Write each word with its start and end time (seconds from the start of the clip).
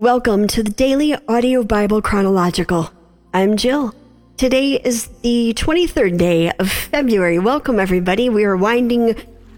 Welcome 0.00 0.46
to 0.48 0.62
the 0.62 0.70
Daily 0.70 1.16
Audio 1.26 1.64
Bible 1.64 2.00
Chronological. 2.00 2.92
I'm 3.34 3.56
Jill. 3.56 3.96
Today 4.36 4.74
is 4.74 5.08
the 5.22 5.54
23rd 5.54 6.16
day 6.16 6.52
of 6.52 6.70
February. 6.70 7.40
Welcome, 7.40 7.80
everybody. 7.80 8.28
We 8.28 8.44
are 8.44 8.56
winding 8.56 9.16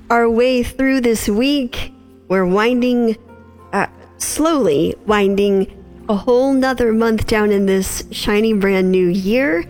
our 0.08 0.30
way 0.30 0.62
through 0.62 1.02
this 1.02 1.28
week. 1.28 1.92
We're 2.28 2.46
winding, 2.46 3.18
uh, 3.74 3.88
slowly 4.16 4.94
winding 5.04 5.66
a 6.08 6.16
whole 6.16 6.54
nother 6.54 6.94
month 6.94 7.26
down 7.26 7.50
in 7.52 7.66
this 7.66 8.02
shiny 8.10 8.54
brand 8.54 8.90
new 8.90 9.08
year. 9.08 9.66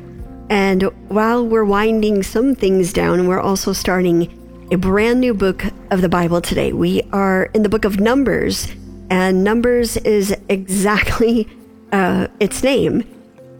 And 0.51 0.85
while 1.09 1.45
we're 1.45 1.65
winding 1.65 2.23
some 2.23 2.55
things 2.55 2.93
down, 2.93 3.27
we're 3.27 3.41
also 3.41 3.73
starting 3.73 4.69
a 4.71 4.77
brand 4.77 5.19
new 5.19 5.35
book 5.35 5.65
of 5.91 6.01
the 6.01 6.09
Bible 6.09 6.41
today. 6.41 6.73
We 6.73 7.03
are 7.13 7.47
in 7.55 7.65
the 7.65 7.69
book 7.69 7.85
of 7.85 7.99
Numbers, 7.99 8.69
and 9.11 9.45
Numbers 9.45 9.97
is 9.99 10.35
exactly 10.49 11.49
uh, 11.93 12.29
its 12.39 12.63
name. 12.63 13.05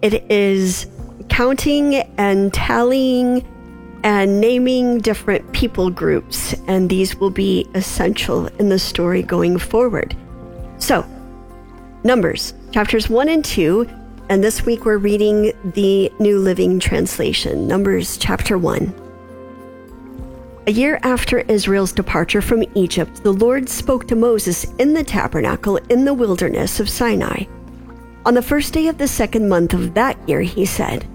It 0.01 0.31
is 0.31 0.87
counting 1.29 1.97
and 2.17 2.55
tallying 2.55 3.47
and 4.03 4.41
naming 4.41 4.99
different 4.99 5.53
people 5.53 5.91
groups, 5.91 6.55
and 6.67 6.89
these 6.89 7.17
will 7.17 7.31
be 7.31 7.69
essential 7.75 8.47
in 8.59 8.71
the 8.71 8.79
story 8.79 9.23
going 9.23 9.59
forward. 9.59 10.17
So, 10.79 11.05
Numbers, 12.03 12.55
chapters 12.73 13.11
1 13.11 13.29
and 13.29 13.45
2, 13.45 13.87
and 14.31 14.43
this 14.43 14.65
week 14.65 14.87
we're 14.87 14.97
reading 14.97 15.53
the 15.75 16.11
New 16.19 16.39
Living 16.39 16.81
Translation, 16.81 17.67
Numbers 17.67 18.17
chapter 18.17 18.57
1. 18.57 19.10
A 20.67 20.73
year 20.73 21.01
after 21.03 21.39
Israel's 21.41 21.91
departure 21.91 22.43
from 22.43 22.65
Egypt, 22.75 23.25
the 23.25 23.33
Lord 23.33 23.67
spoke 23.67 24.07
to 24.09 24.15
Moses 24.15 24.65
in 24.79 24.93
the 24.93 25.03
tabernacle 25.03 25.79
in 25.89 26.05
the 26.05 26.13
wilderness 26.13 26.81
of 26.81 26.91
Sinai. 26.91 27.45
On 28.27 28.35
the 28.35 28.43
first 28.43 28.75
day 28.75 28.87
of 28.89 28.99
the 28.99 29.09
second 29.09 29.49
month 29.49 29.73
of 29.73 29.95
that 29.95 30.19
year, 30.29 30.43
he 30.43 30.67
said, 30.67 31.07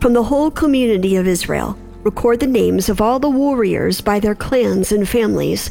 From 0.00 0.12
the 0.12 0.22
whole 0.22 0.50
community 0.50 1.16
of 1.16 1.26
Israel, 1.26 1.78
record 2.02 2.40
the 2.40 2.46
names 2.46 2.90
of 2.90 3.00
all 3.00 3.18
the 3.18 3.30
warriors 3.30 4.02
by 4.02 4.20
their 4.20 4.34
clans 4.34 4.92
and 4.92 5.08
families. 5.08 5.70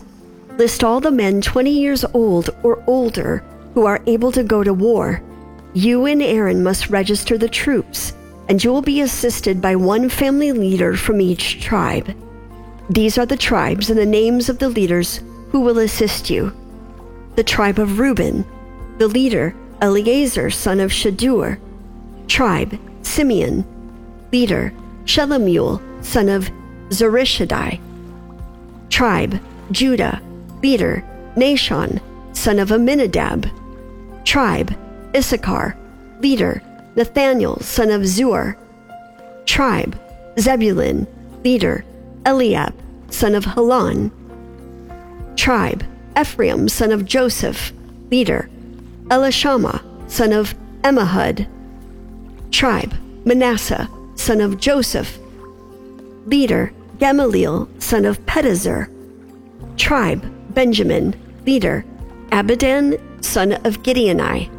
List 0.57 0.83
all 0.83 0.99
the 0.99 1.11
men 1.11 1.41
20 1.41 1.69
years 1.69 2.03
old 2.15 2.49
or 2.63 2.83
older 2.87 3.43
who 3.75 3.85
are 3.85 4.01
able 4.07 4.31
to 4.31 4.43
go 4.43 4.63
to 4.63 4.73
war. 4.73 5.21
You 5.73 6.07
and 6.07 6.23
Aaron 6.23 6.63
must 6.63 6.89
register 6.89 7.37
the 7.37 7.47
troops, 7.47 8.13
and 8.49 8.61
you 8.63 8.71
will 8.71 8.81
be 8.81 9.01
assisted 9.01 9.61
by 9.61 9.75
one 9.75 10.09
family 10.09 10.51
leader 10.51 10.95
from 10.95 11.21
each 11.21 11.61
tribe. 11.61 12.15
These 12.89 13.17
are 13.17 13.25
the 13.25 13.37
tribes 13.37 13.89
and 13.89 13.97
the 13.97 14.05
names 14.05 14.49
of 14.49 14.59
the 14.59 14.69
leaders 14.69 15.21
who 15.51 15.61
will 15.61 15.79
assist 15.79 16.29
you. 16.29 16.53
The 17.35 17.43
tribe 17.43 17.79
of 17.79 17.99
Reuben, 17.99 18.45
the 18.97 19.07
leader, 19.07 19.55
Elizur, 19.81 20.53
son 20.53 20.79
of 20.79 20.91
Shedeur. 20.91 21.59
Tribe, 22.27 22.79
Simeon, 23.01 23.65
leader, 24.31 24.73
Shelumiel, 25.05 25.81
son 26.03 26.29
of 26.29 26.49
Zurishaddai. 26.89 27.79
Tribe, 28.89 29.39
Judah, 29.71 30.21
leader, 30.61 31.03
Nahshon, 31.35 32.01
son 32.33 32.59
of 32.59 32.69
Amminadab. 32.71 33.49
Tribe, 34.25 34.75
Issachar, 35.15 35.75
leader, 36.19 36.61
Nethanel, 36.95 37.61
son 37.63 37.89
of 37.89 38.01
Zuar. 38.01 38.55
Tribe, 39.45 39.99
Zebulun, 40.39 41.07
leader, 41.43 41.83
Eliab, 42.25 42.73
son 43.09 43.35
of 43.35 43.45
Helon. 43.45 44.11
Tribe, 45.35 45.83
Ephraim, 46.19 46.69
son 46.69 46.91
of 46.91 47.05
Joseph, 47.05 47.71
leader. 48.09 48.49
Elishama, 49.05 49.81
son 50.09 50.33
of 50.33 50.53
Ammihud. 50.83 51.47
Tribe, 52.51 52.93
Manasseh, 53.25 53.89
son 54.15 54.41
of 54.41 54.59
Joseph, 54.59 55.17
leader. 56.25 56.73
Gamaliel, 56.99 57.67
son 57.79 58.05
of 58.05 58.23
Pedahzur. 58.27 58.87
Tribe, 59.77 60.23
Benjamin, 60.53 61.15
leader. 61.47 61.83
Abidan, 62.29 62.99
son 63.23 63.53
of 63.53 63.81
Gideoni. 63.81 64.49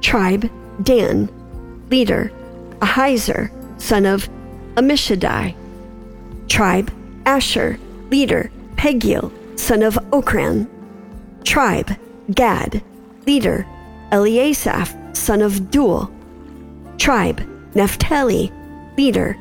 Tribe, 0.00 0.48
Dan, 0.82 1.28
leader. 1.90 2.30
Ahiezer, 2.78 3.50
son 3.80 4.06
of 4.06 4.28
Ammishaddai. 4.76 5.56
Tribe, 6.48 6.92
Asher, 7.26 7.78
leader, 8.10 8.50
Pagiel, 8.76 9.32
son 9.58 9.82
of 9.82 9.94
Ochran. 10.10 10.68
Tribe, 11.44 11.96
Gad, 12.32 12.82
leader, 13.26 13.66
Eliasaph, 14.12 15.16
son 15.16 15.42
of 15.42 15.70
Deuel. 15.70 16.10
Tribe, 16.98 17.40
Naphtali, 17.74 18.52
leader, 18.96 19.36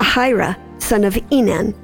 Ahira, 0.00 0.56
son 0.80 1.04
of 1.04 1.14
Enan. 1.30 1.74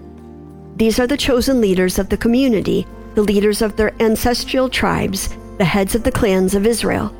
These 0.76 0.98
are 0.98 1.06
the 1.06 1.16
chosen 1.16 1.60
leaders 1.60 1.98
of 1.98 2.08
the 2.08 2.16
community, 2.16 2.86
the 3.14 3.22
leaders 3.22 3.60
of 3.60 3.76
their 3.76 3.92
ancestral 4.00 4.68
tribes, 4.68 5.28
the 5.58 5.64
heads 5.64 5.94
of 5.94 6.04
the 6.04 6.12
clans 6.12 6.54
of 6.54 6.66
Israel. 6.66 7.14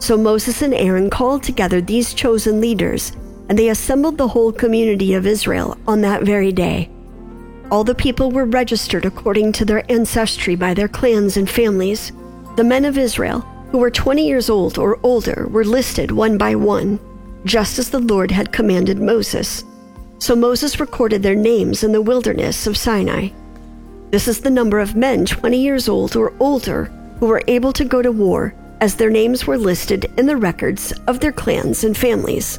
So 0.00 0.16
Moses 0.16 0.62
and 0.62 0.74
Aaron 0.74 1.10
called 1.10 1.42
together 1.42 1.80
these 1.80 2.14
chosen 2.14 2.60
leaders 2.60 3.12
and 3.48 3.58
they 3.58 3.68
assembled 3.68 4.18
the 4.18 4.28
whole 4.28 4.52
community 4.52 5.14
of 5.14 5.26
Israel 5.26 5.76
on 5.86 6.00
that 6.02 6.22
very 6.22 6.52
day. 6.52 6.90
All 7.70 7.84
the 7.84 7.94
people 7.94 8.30
were 8.30 8.44
registered 8.44 9.04
according 9.04 9.52
to 9.52 9.64
their 9.64 9.90
ancestry 9.90 10.54
by 10.54 10.74
their 10.74 10.88
clans 10.88 11.36
and 11.36 11.48
families. 11.48 12.12
The 12.56 12.64
men 12.64 12.84
of 12.84 12.96
Israel, 12.96 13.40
who 13.70 13.78
were 13.78 13.90
20 13.90 14.26
years 14.26 14.48
old 14.48 14.78
or 14.78 14.98
older, 15.02 15.46
were 15.50 15.64
listed 15.64 16.10
one 16.10 16.38
by 16.38 16.54
one, 16.54 16.98
just 17.44 17.78
as 17.78 17.90
the 17.90 17.98
Lord 18.00 18.30
had 18.30 18.52
commanded 18.52 18.98
Moses. 18.98 19.64
So 20.18 20.34
Moses 20.34 20.80
recorded 20.80 21.22
their 21.22 21.34
names 21.34 21.84
in 21.84 21.92
the 21.92 22.02
wilderness 22.02 22.66
of 22.66 22.76
Sinai. 22.76 23.28
This 24.10 24.26
is 24.26 24.40
the 24.40 24.50
number 24.50 24.80
of 24.80 24.96
men 24.96 25.26
20 25.26 25.58
years 25.58 25.88
old 25.88 26.16
or 26.16 26.32
older 26.40 26.86
who 27.18 27.26
were 27.26 27.42
able 27.46 27.72
to 27.74 27.84
go 27.84 28.00
to 28.00 28.12
war, 28.12 28.54
as 28.80 28.94
their 28.94 29.10
names 29.10 29.46
were 29.46 29.58
listed 29.58 30.10
in 30.16 30.26
the 30.26 30.36
records 30.36 30.92
of 31.06 31.20
their 31.20 31.32
clans 31.32 31.84
and 31.84 31.96
families. 31.96 32.58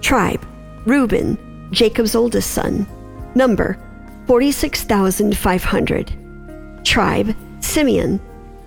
Tribe 0.00 0.46
Reuben, 0.86 1.36
Jacob's 1.72 2.14
oldest 2.14 2.52
son. 2.52 2.86
Number 3.34 3.76
46,500. 4.26 6.12
Tribe 6.84 7.34
Simeon, 7.60 8.20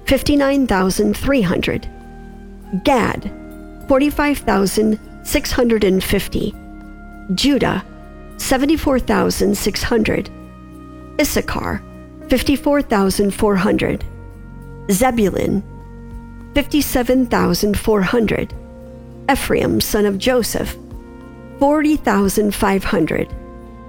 59,300. 0.06 1.90
Gad, 2.84 3.32
45,650. 3.88 6.56
Judah, 7.34 7.86
74,600. 8.38 10.30
Issachar, 11.20 11.82
54,400. 12.30 14.06
Zebulun, 14.92 15.64
57,400. 16.54 18.54
Ephraim, 19.32 19.80
son 19.80 20.06
of 20.06 20.18
Joseph, 20.18 20.76
40,500. 21.60 23.36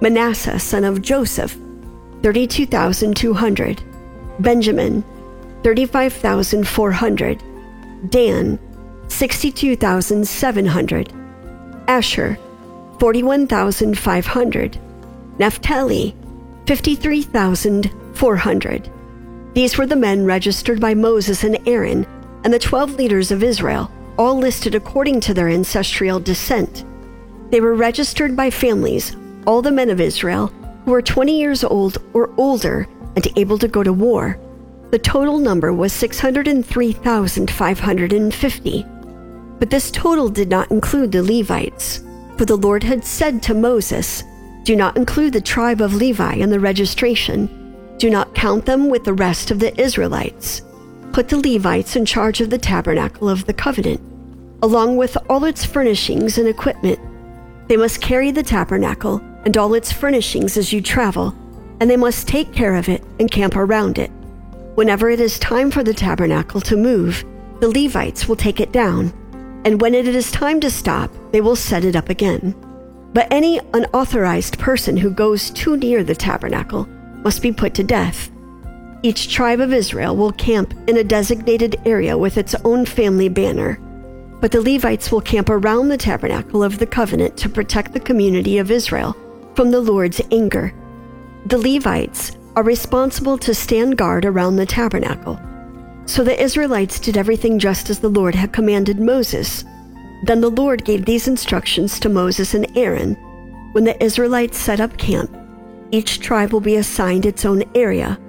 Manasseh, 0.01 0.59
son 0.59 0.83
of 0.83 1.01
Joseph, 1.01 1.57
32,200. 2.21 3.81
Benjamin, 4.39 5.03
35,400. 5.63 7.41
Dan, 8.09 8.59
62,700. 9.07 11.13
Asher, 11.87 12.37
41,500. 12.99 14.79
Naphtali, 15.37 16.15
53,400. 16.67 18.91
These 19.53 19.77
were 19.77 19.85
the 19.85 19.95
men 19.95 20.25
registered 20.25 20.81
by 20.81 20.93
Moses 20.93 21.43
and 21.43 21.59
Aaron 21.67 22.07
and 22.43 22.53
the 22.53 22.59
12 22.59 22.95
leaders 22.95 23.31
of 23.31 23.43
Israel, 23.43 23.91
all 24.17 24.37
listed 24.37 24.75
according 24.75 25.21
to 25.21 25.33
their 25.33 25.49
ancestral 25.49 26.19
descent. 26.19 26.83
They 27.49 27.61
were 27.61 27.75
registered 27.75 28.35
by 28.35 28.49
families, 28.49 29.15
all 29.45 29.61
the 29.61 29.71
men 29.71 29.89
of 29.89 30.01
Israel 30.01 30.51
who 30.85 30.91
were 30.91 31.01
20 31.01 31.37
years 31.37 31.63
old 31.63 31.97
or 32.13 32.31
older 32.37 32.87
and 33.15 33.27
able 33.37 33.57
to 33.57 33.67
go 33.67 33.83
to 33.83 33.91
war. 33.91 34.39
The 34.91 34.99
total 34.99 35.39
number 35.39 35.73
was 35.73 35.91
603,550. 35.93 38.85
But 39.59 39.69
this 39.69 39.91
total 39.91 40.29
did 40.29 40.49
not 40.49 40.71
include 40.71 41.11
the 41.11 41.23
Levites, 41.23 42.01
for 42.37 42.45
the 42.45 42.55
Lord 42.55 42.83
had 42.83 43.03
said 43.03 43.43
to 43.43 43.53
Moses, 43.53 44.23
Do 44.63 44.75
not 44.75 44.97
include 44.97 45.33
the 45.33 45.41
tribe 45.41 45.81
of 45.81 45.93
Levi 45.95 46.35
in 46.35 46.49
the 46.49 46.59
registration. 46.59 47.49
Do 47.97 48.09
not 48.09 48.33
count 48.35 48.65
them 48.65 48.89
with 48.89 49.05
the 49.05 49.13
rest 49.13 49.51
of 49.51 49.59
the 49.59 49.79
Israelites. 49.79 50.61
Put 51.13 51.29
the 51.29 51.37
Levites 51.37 51.95
in 51.95 52.05
charge 52.05 52.41
of 52.41 52.49
the 52.49 52.57
tabernacle 52.57 53.29
of 53.29 53.45
the 53.45 53.53
covenant, 53.53 54.01
along 54.61 54.97
with 54.97 55.17
all 55.29 55.45
its 55.45 55.63
furnishings 55.63 56.37
and 56.37 56.45
equipment. 56.47 56.99
They 57.67 57.77
must 57.77 58.01
carry 58.01 58.31
the 58.31 58.43
tabernacle 58.43 59.21
and 59.45 59.57
all 59.57 59.73
its 59.73 59.91
furnishings 59.91 60.57
as 60.57 60.71
you 60.71 60.81
travel, 60.81 61.35
and 61.79 61.89
they 61.89 61.97
must 61.97 62.27
take 62.27 62.53
care 62.53 62.75
of 62.75 62.89
it 62.89 63.03
and 63.19 63.29
camp 63.29 63.55
around 63.55 63.97
it. 63.97 64.11
Whenever 64.75 65.09
it 65.09 65.19
is 65.19 65.39
time 65.39 65.71
for 65.71 65.83
the 65.83 65.93
tabernacle 65.93 66.61
to 66.61 66.75
move, 66.75 67.23
the 67.61 67.69
Levites 67.69 68.27
will 68.27 68.35
take 68.35 68.59
it 68.59 68.71
down, 68.71 69.13
and 69.65 69.81
when 69.81 69.95
it 69.95 70.07
is 70.07 70.31
time 70.31 70.59
to 70.59 70.69
stop, 70.69 71.11
they 71.31 71.41
will 71.41 71.55
set 71.55 71.85
it 71.85 71.95
up 71.95 72.09
again. 72.09 72.53
But 73.13 73.27
any 73.31 73.59
unauthorized 73.73 74.59
person 74.59 74.97
who 74.97 75.09
goes 75.09 75.49
too 75.49 75.77
near 75.77 76.03
the 76.03 76.15
tabernacle 76.15 76.85
must 77.23 77.41
be 77.41 77.51
put 77.51 77.73
to 77.75 77.83
death. 77.83 78.29
Each 79.03 79.31
tribe 79.31 79.59
of 79.59 79.71
Israel 79.71 80.15
will 80.15 80.33
camp 80.33 80.73
in 80.87 80.97
a 80.97 81.03
designated 81.03 81.77
area 81.85 82.17
with 82.17 82.37
its 82.37 82.55
own 82.65 82.85
family 82.85 83.29
banner. 83.29 83.79
But 84.45 84.51
the 84.51 84.61
Levites 84.61 85.11
will 85.11 85.21
camp 85.21 85.49
around 85.49 85.89
the 85.89 85.97
tabernacle 85.97 86.63
of 86.63 86.77
the 86.77 86.85
covenant 86.85 87.35
to 87.37 87.49
protect 87.49 87.93
the 87.93 87.99
community 87.99 88.59
of 88.59 88.69
Israel 88.69 89.17
from 89.55 89.71
the 89.71 89.81
Lord's 89.81 90.21
anger. 90.31 90.71
The 91.47 91.57
Levites 91.57 92.37
are 92.55 92.61
responsible 92.61 93.39
to 93.39 93.55
stand 93.55 93.97
guard 93.97 94.23
around 94.23 94.57
the 94.57 94.67
tabernacle. 94.67 95.39
So 96.05 96.23
the 96.23 96.39
Israelites 96.39 96.99
did 96.99 97.17
everything 97.17 97.57
just 97.57 97.89
as 97.89 97.97
the 97.97 98.07
Lord 98.07 98.35
had 98.35 98.53
commanded 98.53 98.99
Moses. 98.99 99.65
Then 100.25 100.41
the 100.41 100.51
Lord 100.51 100.85
gave 100.85 101.05
these 101.05 101.27
instructions 101.27 101.99
to 102.01 102.07
Moses 102.07 102.53
and 102.53 102.67
Aaron. 102.77 103.15
When 103.71 103.83
the 103.83 103.99
Israelites 104.03 104.59
set 104.59 104.79
up 104.79 104.95
camp, 104.99 105.35
each 105.89 106.19
tribe 106.19 106.53
will 106.53 106.61
be 106.61 106.75
assigned 106.75 107.25
its 107.25 107.45
own 107.45 107.63
area 107.73 108.19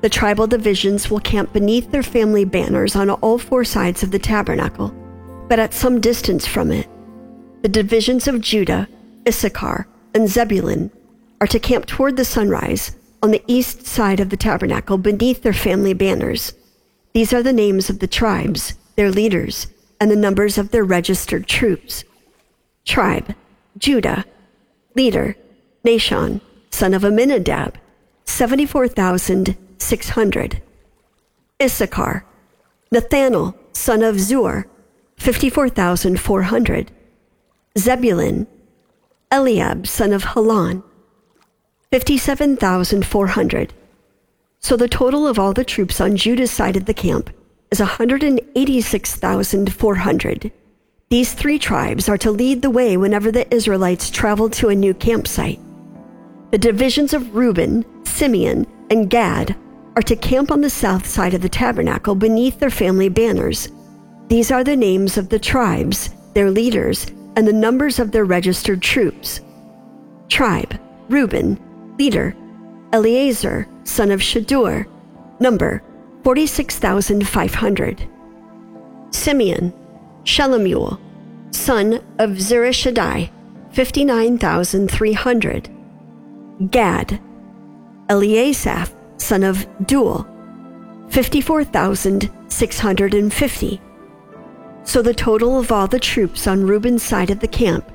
the 0.00 0.08
tribal 0.08 0.46
divisions 0.46 1.10
will 1.10 1.20
camp 1.20 1.52
beneath 1.52 1.90
their 1.90 2.02
family 2.02 2.44
banners 2.44 2.96
on 2.96 3.10
all 3.10 3.38
four 3.38 3.64
sides 3.64 4.02
of 4.02 4.10
the 4.10 4.18
tabernacle, 4.18 4.94
but 5.50 5.58
at 5.58 5.74
some 5.74 6.00
distance 6.00 6.46
from 6.46 6.70
it. 6.70 6.88
The 7.62 7.68
divisions 7.68 8.28
of 8.28 8.40
Judah, 8.40 8.88
Issachar, 9.28 9.88
and 10.14 10.28
Zebulun 10.28 10.92
are 11.40 11.48
to 11.48 11.58
camp 11.58 11.86
toward 11.86 12.16
the 12.16 12.24
sunrise 12.24 12.94
on 13.20 13.32
the 13.32 13.42
east 13.48 13.84
side 13.84 14.20
of 14.20 14.30
the 14.30 14.36
tabernacle 14.36 14.96
beneath 14.96 15.42
their 15.42 15.52
family 15.52 15.92
banners. 15.92 16.52
These 17.14 17.32
are 17.32 17.42
the 17.42 17.52
names 17.52 17.90
of 17.90 17.98
the 17.98 18.06
tribes, 18.06 18.74
their 18.94 19.10
leaders, 19.10 19.66
and 20.00 20.08
the 20.08 20.14
numbers 20.14 20.56
of 20.56 20.70
their 20.70 20.84
registered 20.84 21.48
troops. 21.48 22.04
Tribe, 22.84 23.34
Judah, 23.76 24.24
leader, 24.94 25.34
Nahshon, 25.84 26.40
son 26.70 26.94
of 26.94 27.04
Amminadab, 27.04 27.74
74,600. 28.24 30.62
Issachar, 31.60 32.24
Nethanel, 32.94 33.56
son 33.72 34.04
of 34.04 34.14
Zuar, 34.14 34.66
54,400. 35.20 36.90
Zebulun, 37.78 38.48
Eliab, 39.30 39.86
son 39.86 40.12
of 40.14 40.24
Helon, 40.24 40.82
57,400. 41.92 43.74
So 44.60 44.78
the 44.78 44.88
total 44.88 45.28
of 45.28 45.38
all 45.38 45.52
the 45.52 45.62
troops 45.62 46.00
on 46.00 46.16
Judah's 46.16 46.50
side 46.50 46.76
of 46.76 46.86
the 46.86 46.94
camp 46.94 47.28
is 47.70 47.80
186,400. 47.80 50.52
These 51.10 51.34
three 51.34 51.58
tribes 51.58 52.08
are 52.08 52.18
to 52.18 52.30
lead 52.30 52.62
the 52.62 52.70
way 52.70 52.96
whenever 52.96 53.30
the 53.30 53.54
Israelites 53.54 54.08
travel 54.08 54.48
to 54.50 54.70
a 54.70 54.74
new 54.74 54.94
campsite. 54.94 55.60
The 56.50 56.56
divisions 56.56 57.12
of 57.12 57.36
Reuben, 57.36 57.84
Simeon, 58.06 58.66
and 58.88 59.10
Gad 59.10 59.54
are 59.96 60.02
to 60.02 60.16
camp 60.16 60.50
on 60.50 60.62
the 60.62 60.70
south 60.70 61.06
side 61.06 61.34
of 61.34 61.42
the 61.42 61.50
tabernacle 61.50 62.14
beneath 62.14 62.58
their 62.58 62.70
family 62.70 63.10
banners. 63.10 63.68
These 64.30 64.50
are 64.52 64.62
the 64.62 64.76
names 64.76 65.18
of 65.18 65.28
the 65.28 65.40
tribes, 65.40 66.10
their 66.34 66.52
leaders, 66.52 67.08
and 67.34 67.48
the 67.48 67.52
numbers 67.52 67.98
of 67.98 68.12
their 68.12 68.24
registered 68.24 68.80
troops. 68.80 69.40
Tribe, 70.28 70.78
Reuben, 71.08 71.58
leader, 71.98 72.36
Elizur, 72.92 73.66
son 73.82 74.12
of 74.12 74.20
Shedeur, 74.20 74.86
number 75.40 75.82
46,500. 76.22 78.08
Simeon, 79.10 79.72
Shelumiel, 80.22 81.00
son 81.50 81.94
of 82.20 82.30
Zurishaddai, 82.30 83.30
59,300. 83.72 85.68
Gad, 86.70 87.20
Eliasaph, 88.08 88.92
son 89.16 89.42
of 89.42 89.66
Deuel, 89.82 90.24
54,650. 91.10 93.80
So 94.90 95.00
the 95.02 95.14
total 95.14 95.56
of 95.56 95.70
all 95.70 95.86
the 95.86 96.00
troops 96.00 96.48
on 96.48 96.66
Reuben's 96.66 97.04
side 97.04 97.30
of 97.30 97.38
the 97.38 97.46
camp 97.46 97.88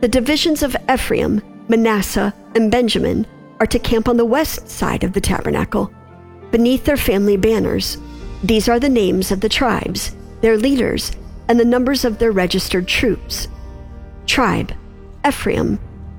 The 0.00 0.08
divisions 0.08 0.64
of 0.64 0.76
Ephraim, 0.92 1.40
Manasseh, 1.68 2.34
and 2.56 2.68
Benjamin 2.68 3.28
are 3.60 3.66
to 3.66 3.78
camp 3.78 4.08
on 4.08 4.16
the 4.16 4.24
west 4.24 4.68
side 4.68 5.04
of 5.04 5.12
the 5.12 5.20
tabernacle, 5.20 5.92
beneath 6.50 6.84
their 6.84 6.96
family 6.96 7.36
banners. 7.36 7.98
These 8.42 8.68
are 8.68 8.78
the 8.78 8.88
names 8.88 9.32
of 9.32 9.40
the 9.40 9.48
tribes, 9.48 10.14
their 10.40 10.56
leaders, 10.56 11.12
and 11.48 11.58
the 11.58 11.64
numbers 11.64 12.04
of 12.04 12.18
their 12.18 12.32
registered 12.32 12.86
troops. 12.86 13.48
Tribe, 14.26 14.72
Ephraim, 15.26 15.78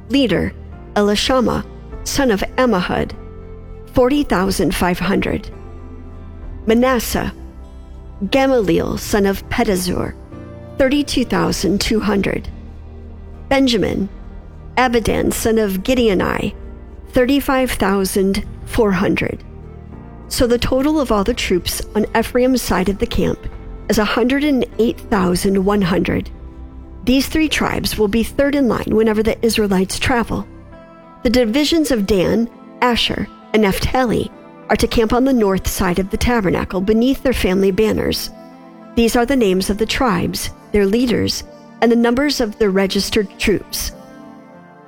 leader, 0.10 0.54
Elishama, 0.95 1.66
son 2.07 2.31
of 2.31 2.42
Ammihud, 2.57 3.13
40,500. 3.94 5.51
Manasseh, 6.66 7.34
Gamaliel, 8.31 8.98
son 8.98 9.25
of 9.25 9.48
Pedahzur, 9.50 10.16
32,200. 10.78 12.50
Benjamin, 13.50 14.10
Abidan, 14.75 15.31
son 15.34 15.57
of 15.57 15.84
Gideoni, 15.84 16.56
35,400. 17.09 19.44
So 20.30 20.45
the 20.45 20.59
total 20.59 21.00
of 21.00 21.09
all 21.12 21.24
the 21.24 21.33
troops 21.33 21.81
on 21.95 22.06
Ephraim's 22.15 22.62
side 22.62 22.89
of 22.89 23.00
the 23.00 23.07
camp 23.07 23.39
is 23.89 23.98
108,100. 23.98 26.30
These 27.04 27.27
three 27.27 27.48
tribes 27.48 27.98
will 27.98 28.09
be 28.09 28.24
third 28.24 28.56
in 28.56 28.68
line 28.68 28.95
whenever 28.95 29.24
the 29.24 29.42
Israelites 29.45 29.98
travel. 29.98 30.45
The 31.24 31.30
divisions 31.30 31.92
of 31.92 32.06
Dan, 32.06 32.50
Asher, 32.81 33.30
and 33.53 33.62
Naphtali 33.62 34.30
are 34.69 34.75
to 34.75 34.88
camp 34.88 35.13
on 35.13 35.24
the 35.24 35.31
north 35.31 35.65
side 35.68 36.00
of 36.00 36.10
the 36.10 36.17
tabernacle 36.17 36.81
beneath 36.81 37.24
their 37.24 37.31
family 37.31 37.72
banners. 37.72 38.29
These 38.96 39.15
are 39.15 39.25
the 39.25 39.38
names 39.38 39.70
of 39.70 39.77
the 39.77 39.86
tribes, 39.86 40.50
their 40.74 40.86
leaders, 40.86 41.46
and 41.81 41.89
the 41.91 41.96
numbers 41.96 42.41
of 42.41 42.60
the 42.60 42.70
registered 42.70 43.29
troops. 43.39 43.93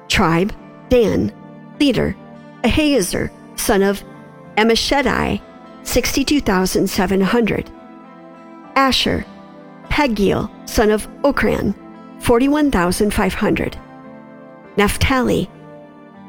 Tribe, 0.10 0.53
Dan, 0.89 1.32
leader, 1.79 2.15
Ahiezer, 2.63 3.29
son 3.57 3.83
of 3.83 4.03
Ammishaddai, 4.57 5.41
62,700. 5.83 7.71
Asher, 8.75 9.25
Pagiel, 9.89 10.50
son 10.69 10.91
of 10.91 11.07
Ochran, 11.21 11.74
41,500. 12.21 13.77
Naphtali, 14.77 15.50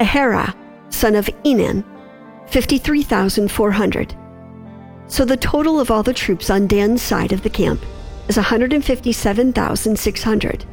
Ahira, 0.01 0.55
son 0.89 1.15
of 1.15 1.27
Enan, 1.45 1.85
53,400. 2.49 4.17
So 5.07 5.25
the 5.25 5.37
total 5.37 5.79
of 5.81 5.91
all 5.91 6.03
the 6.03 6.15
troops 6.15 6.51
on 6.51 6.67
Dan's 6.67 7.03
side 7.03 7.33
of 7.33 7.43
the 7.43 7.51
camp 7.51 7.85
is 8.29 8.37
157,600. 8.37 10.65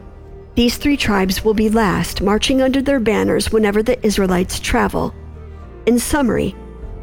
These 0.58 0.78
three 0.78 0.98
tribes 0.98 1.46
will 1.46 1.54
be 1.54 1.70
last, 1.70 2.20
marching 2.20 2.64
under 2.64 2.82
their 2.82 3.00
banners 3.00 3.52
whenever 3.52 3.84
the 3.84 4.04
Israelites 4.04 4.60
travel. 4.60 5.14
In 5.86 6.00
summary, 6.00 6.56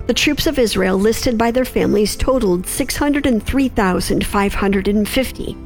the 0.09 0.13
troops 0.13 0.49
of 0.49 0.59
Israel 0.59 0.99
listed 0.99 1.39
by 1.39 1.53
their 1.53 1.65
families 1.65 2.17
totaled 2.17 2.67
603,550. 2.67 5.57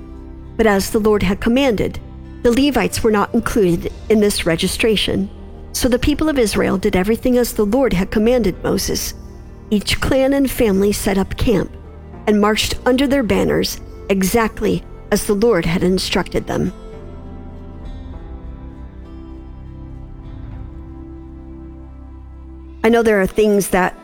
But 0.59 0.67
as 0.67 0.91
the 0.91 0.99
Lord 0.99 1.23
had 1.23 1.41
commanded, 1.41 1.99
the 2.43 2.53
Levites 2.53 3.03
were 3.03 3.11
not 3.11 3.33
included 3.33 3.91
in 4.11 4.21
this 4.21 4.45
registration. 4.45 5.31
So 5.73 5.89
the 5.89 5.99
people 5.99 6.29
of 6.29 6.39
Israel 6.39 6.77
did 6.77 6.95
everything 6.95 7.39
as 7.39 7.55
the 7.55 7.65
Lord 7.65 7.95
had 7.95 8.11
commanded 8.11 8.63
Moses. 8.63 9.15
Each 9.71 9.99
clan 9.99 10.35
and 10.35 10.51
family 10.51 10.93
set 10.93 11.17
up 11.17 11.39
camp 11.39 11.75
and 12.27 12.39
marched 12.39 12.75
under 12.85 13.07
their 13.07 13.23
banners 13.23 13.81
exactly 14.11 14.85
as 15.11 15.25
the 15.25 15.33
Lord 15.33 15.65
had 15.65 15.83
instructed 15.83 16.47
them. 16.47 16.75
I 22.85 22.89
know 22.89 23.03
there 23.03 23.21
are 23.21 23.27
things 23.27 23.69
that 23.71 23.99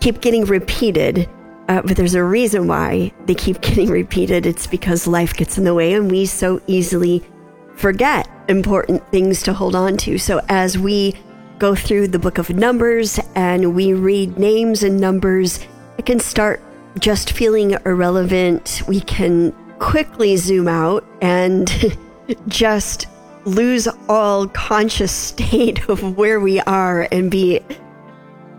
keep 0.00 0.20
getting 0.20 0.44
repeated, 0.44 1.28
uh, 1.68 1.82
but 1.82 1.96
there's 1.96 2.14
a 2.14 2.24
reason 2.24 2.66
why 2.66 3.12
they 3.26 3.34
keep 3.34 3.60
getting 3.62 3.90
repeated. 3.90 4.46
It's 4.46 4.66
because 4.66 5.06
life 5.06 5.34
gets 5.34 5.58
in 5.58 5.64
the 5.64 5.74
way 5.74 5.94
and 5.94 6.10
we 6.10 6.26
so 6.26 6.60
easily 6.66 7.22
forget 7.76 8.28
important 8.48 9.06
things 9.10 9.42
to 9.42 9.52
hold 9.52 9.74
on 9.74 9.96
to. 9.98 10.18
So 10.18 10.40
as 10.48 10.78
we 10.78 11.14
go 11.58 11.74
through 11.74 12.08
the 12.08 12.18
book 12.18 12.38
of 12.38 12.50
Numbers 12.50 13.18
and 13.34 13.74
we 13.74 13.92
read 13.92 14.38
names 14.38 14.82
and 14.82 15.00
numbers, 15.00 15.60
it 15.98 16.06
can 16.06 16.20
start 16.20 16.62
just 16.98 17.32
feeling 17.32 17.72
irrelevant. 17.84 18.82
We 18.86 19.00
can 19.00 19.52
quickly 19.78 20.36
zoom 20.36 20.68
out 20.68 21.04
and 21.20 21.70
just 22.48 23.06
lose 23.44 23.88
all 24.08 24.48
conscious 24.48 25.12
state 25.30 25.88
of 25.88 26.16
where 26.16 26.40
we 26.40 26.60
are 26.60 27.08
and 27.12 27.30
be 27.30 27.60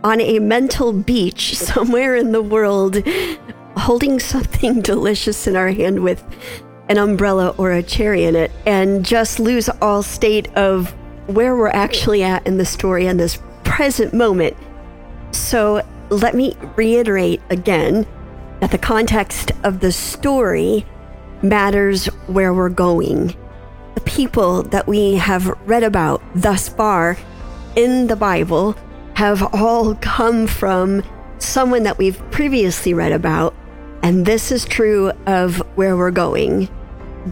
on 0.05 0.21
a 0.21 0.37
mental 0.37 0.93
beach 0.93 1.57
somewhere 1.57 2.15
in 2.15 2.31
the 2.31 2.41
world 2.41 3.03
holding 3.75 4.19
something 4.19 4.81
delicious 4.93 5.47
in 5.47 5.55
our 5.55 5.71
hand 5.71 6.01
with 6.01 6.23
an 6.87 6.97
umbrella 6.99 7.49
or 7.57 7.71
a 7.71 7.81
cherry 7.81 8.23
in 8.23 8.35
it 8.35 8.51
and 8.67 9.03
just 9.03 9.39
lose 9.39 9.67
all 9.81 10.03
state 10.03 10.47
of 10.55 10.91
where 11.25 11.55
we're 11.55 11.67
actually 11.69 12.21
at 12.21 12.45
in 12.45 12.57
the 12.57 12.65
story 12.65 13.07
in 13.07 13.17
this 13.17 13.39
present 13.63 14.13
moment. 14.13 14.55
So 15.31 15.81
let 16.09 16.35
me 16.35 16.55
reiterate 16.75 17.41
again 17.49 18.05
that 18.59 18.69
the 18.69 18.77
context 18.77 19.51
of 19.63 19.79
the 19.79 19.91
story 19.91 20.85
matters 21.41 22.05
where 22.27 22.53
we're 22.53 22.69
going. 22.69 23.35
The 23.95 24.01
people 24.01 24.61
that 24.61 24.85
we 24.85 25.15
have 25.15 25.47
read 25.67 25.81
about 25.81 26.21
thus 26.35 26.69
far 26.69 27.17
in 27.75 28.05
the 28.05 28.15
Bible 28.15 28.75
have 29.15 29.53
all 29.53 29.95
come 29.95 30.45
from 30.47 31.03
someone 31.39 31.83
that 31.83 31.97
we've 31.97 32.19
previously 32.31 32.93
read 32.93 33.11
about, 33.11 33.53
and 34.03 34.25
this 34.25 34.51
is 34.51 34.65
true 34.65 35.11
of 35.25 35.57
where 35.75 35.97
we're 35.97 36.11
going. 36.11 36.69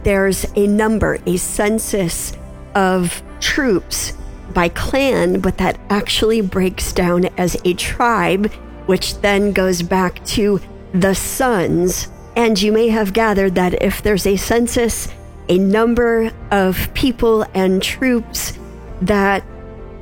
There's 0.03 0.45
a 0.55 0.65
number, 0.65 1.19
a 1.25 1.37
census 1.37 2.33
of 2.73 3.21
troops 3.39 4.13
by 4.53 4.69
clan, 4.69 5.39
but 5.39 5.57
that 5.57 5.79
actually 5.89 6.41
breaks 6.41 6.93
down 6.93 7.25
as 7.37 7.57
a 7.65 7.73
tribe, 7.73 8.51
which 8.85 9.17
then 9.19 9.51
goes 9.51 9.81
back 9.81 10.23
to 10.25 10.59
the 10.93 11.13
sons. 11.13 12.07
And 12.35 12.59
you 12.59 12.71
may 12.71 12.87
have 12.89 13.13
gathered 13.13 13.55
that 13.55 13.81
if 13.81 14.01
there's 14.01 14.25
a 14.25 14.37
census, 14.37 15.07
a 15.49 15.57
number 15.57 16.31
of 16.49 16.93
people 16.93 17.45
and 17.53 17.81
troops, 17.83 18.57
that 19.01 19.43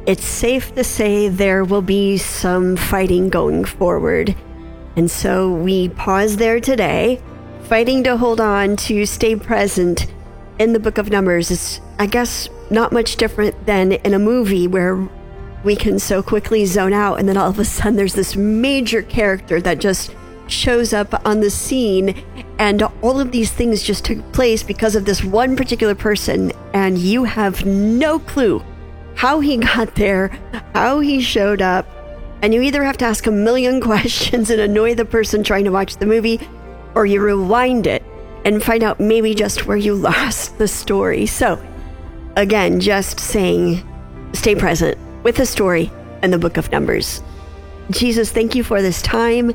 it's 0.06 0.26
safe 0.26 0.74
to 0.76 0.84
say 0.84 1.30
there 1.30 1.64
will 1.64 1.82
be 1.82 2.18
some 2.18 2.76
fighting 2.76 3.30
going 3.30 3.64
forward. 3.64 4.36
And 4.96 5.10
so 5.10 5.54
we 5.54 5.90
pause 5.90 6.38
there 6.38 6.60
today, 6.60 7.22
fighting 7.64 8.04
to 8.06 8.18
hold 8.18 8.42
on 8.42 8.76
to 8.78 9.06
stay 9.06 9.36
present 9.36 10.08
in 10.60 10.74
the 10.74 10.80
book 10.80 10.98
of 10.98 11.10
Numbers. 11.10 11.52
Is, 11.52 11.82
I 12.00 12.08
guess, 12.08 12.50
not 12.70 12.92
much 12.92 13.16
different 13.16 13.66
than 13.66 13.94
in 13.94 14.14
a 14.14 14.20
movie 14.20 14.68
where 14.68 15.08
we 15.64 15.76
can 15.76 16.00
so 16.00 16.24
quickly 16.24 16.66
zone 16.66 16.94
out 16.94 17.20
and 17.20 17.30
then 17.30 17.38
all 17.38 17.50
of 17.50 17.60
a 17.60 17.66
sudden 17.66 17.96
there's 17.96 18.16
this 18.16 18.36
major 18.36 19.04
character 19.04 19.62
that 19.62 19.78
just 19.78 20.16
shows 20.48 20.94
up 20.94 21.26
on 21.26 21.40
the 21.40 21.50
scene. 21.52 22.24
And 22.58 22.84
all 23.02 23.20
of 23.20 23.32
these 23.32 23.52
things 23.52 23.84
just 23.84 24.06
took 24.06 24.32
place 24.34 24.64
because 24.64 24.96
of 24.96 25.06
this 25.06 25.24
one 25.24 25.56
particular 25.56 25.96
person. 25.96 26.52
And 26.74 26.98
you 26.98 27.24
have 27.24 27.66
no 27.66 28.20
clue 28.20 28.64
how 29.22 29.40
he 29.40 29.56
got 29.76 29.94
there, 29.94 30.30
how 30.74 31.00
he 31.00 31.22
showed 31.22 31.62
up, 31.62 31.86
and 32.42 32.56
you 32.56 32.62
either 32.64 32.84
have 32.84 32.98
to 32.98 33.06
ask 33.06 33.28
a 33.28 33.32
million 33.32 33.80
questions 33.92 34.50
and 34.50 34.60
annoy 34.60 34.96
the 34.96 35.06
person 35.06 35.44
trying 35.44 35.64
to 35.64 35.72
watch 35.72 35.98
the 35.98 36.08
movie 36.08 36.40
or 36.96 37.06
you 37.06 37.22
rewind 37.22 37.86
it 37.86 38.04
and 38.46 38.64
find 38.64 38.84
out 38.84 39.00
maybe 39.00 39.36
just 39.36 39.68
where 39.68 39.78
you 39.78 39.94
lost 40.12 40.58
the 40.58 40.68
story. 40.68 41.28
So, 41.28 41.64
again, 42.36 42.80
just 42.80 43.20
saying 43.20 43.88
stay 44.34 44.56
present 44.56 44.98
with 45.24 45.36
the 45.36 45.46
story 45.46 45.92
and 46.24 46.34
the 46.34 46.40
book 46.40 46.58
of 46.58 46.72
Numbers. 46.72 47.22
Jesus, 47.92 48.32
thank 48.32 48.56
you 48.56 48.64
for 48.64 48.82
this 48.82 49.04
time. 49.04 49.54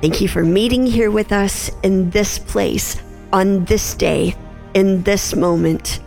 Thank 0.00 0.20
you 0.20 0.28
for 0.28 0.44
meeting 0.44 0.86
here 0.86 1.10
with 1.10 1.32
us 1.32 1.72
in 1.82 2.10
this 2.10 2.38
place, 2.38 3.02
on 3.32 3.64
this 3.64 3.94
day, 3.94 4.36
in 4.74 5.02
this 5.02 5.34
moment. 5.34 5.98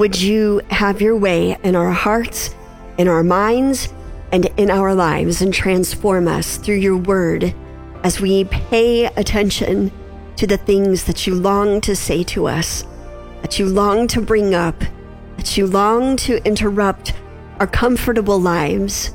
Would 0.00 0.18
you 0.18 0.62
have 0.70 1.02
your 1.02 1.14
way 1.14 1.58
in 1.62 1.76
our 1.76 1.90
hearts, 1.90 2.54
in 2.96 3.06
our 3.06 3.22
minds, 3.22 3.92
and 4.32 4.46
in 4.56 4.70
our 4.70 4.94
lives 4.94 5.42
and 5.42 5.52
transform 5.52 6.26
us 6.26 6.56
through 6.56 6.76
your 6.76 6.96
word 6.96 7.54
as 8.02 8.18
we 8.18 8.44
pay 8.44 9.04
attention 9.04 9.92
to 10.36 10.46
the 10.46 10.56
things 10.56 11.04
that 11.04 11.26
you 11.26 11.34
long 11.34 11.82
to 11.82 11.94
say 11.94 12.22
to 12.22 12.46
us, 12.46 12.86
that 13.42 13.58
you 13.58 13.66
long 13.66 14.06
to 14.06 14.22
bring 14.22 14.54
up, 14.54 14.82
that 15.36 15.58
you 15.58 15.66
long 15.66 16.16
to 16.16 16.42
interrupt 16.46 17.12
our 17.58 17.66
comfortable 17.66 18.40
lives 18.40 19.10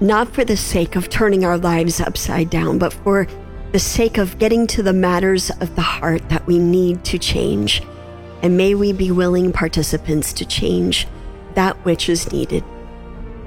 not 0.00 0.32
for 0.32 0.44
the 0.44 0.56
sake 0.56 0.94
of 0.94 1.08
turning 1.08 1.44
our 1.44 1.58
lives 1.58 2.00
upside 2.00 2.50
down, 2.50 2.78
but 2.78 2.92
for 2.92 3.26
the 3.72 3.80
sake 3.80 4.16
of 4.16 4.38
getting 4.38 4.68
to 4.68 4.84
the 4.84 4.92
matters 4.92 5.50
of 5.60 5.74
the 5.74 5.82
heart 5.82 6.28
that 6.28 6.46
we 6.46 6.60
need 6.60 7.04
to 7.06 7.18
change. 7.18 7.82
And 8.42 8.56
may 8.56 8.74
we 8.74 8.92
be 8.92 9.10
willing 9.10 9.52
participants 9.52 10.32
to 10.34 10.44
change 10.44 11.06
that 11.54 11.76
which 11.84 12.08
is 12.08 12.32
needed. 12.32 12.64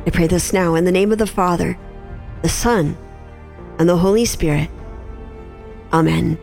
I 0.06 0.10
pray 0.10 0.28
this 0.28 0.54
now 0.54 0.76
in 0.76 0.86
the 0.86 0.92
name 0.92 1.12
of 1.12 1.18
the 1.18 1.28
Father, 1.28 1.78
the 2.42 2.50
Son, 2.50 2.98
and 3.80 3.88
the 3.88 3.98
Holy 3.98 4.26
Spirit. 4.26 4.70
Amen. 5.92 6.38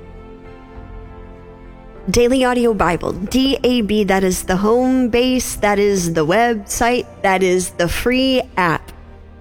Daily 2.09 2.45
Audio 2.45 2.75
Bible, 2.75 3.13
DAB, 3.13 4.09
that 4.09 4.25
is 4.25 4.45
the 4.45 4.57
home 4.57 5.11
base, 5.11 5.57
that 5.57 5.79
is 5.79 6.15
the 6.15 6.27
website, 6.27 7.07
that 7.23 7.43
is 7.43 7.71
the 7.73 7.89
free 7.89 8.43
app. 8.57 8.91